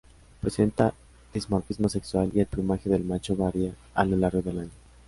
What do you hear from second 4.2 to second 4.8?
del año.